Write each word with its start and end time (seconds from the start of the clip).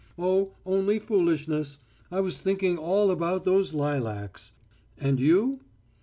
"Oh, 0.17 0.53
only 0.65 0.97
foolishness. 0.97 1.77
I 2.09 2.21
was 2.21 2.41
thinking 2.41 2.75
all 2.79 3.11
about 3.11 3.43
those 3.45 3.75
lilacs. 3.75 4.51
And 4.99 5.19
you?" 5.19 5.59